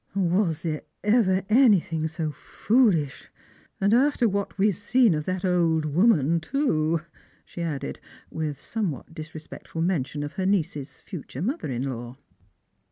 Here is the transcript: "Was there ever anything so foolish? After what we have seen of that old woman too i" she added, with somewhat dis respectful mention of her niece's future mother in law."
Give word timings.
"Was 0.15 0.63
there 0.63 0.81
ever 1.03 1.43
anything 1.47 2.07
so 2.07 2.31
foolish? 2.31 3.27
After 3.79 4.27
what 4.27 4.57
we 4.57 4.65
have 4.65 4.77
seen 4.77 5.13
of 5.13 5.25
that 5.25 5.45
old 5.45 5.85
woman 5.85 6.39
too 6.39 7.01
i" 7.01 7.05
she 7.45 7.61
added, 7.61 7.99
with 8.31 8.59
somewhat 8.59 9.13
dis 9.13 9.35
respectful 9.35 9.83
mention 9.83 10.23
of 10.23 10.33
her 10.37 10.45
niece's 10.47 10.99
future 10.99 11.43
mother 11.43 11.69
in 11.69 11.83
law." 11.83 12.17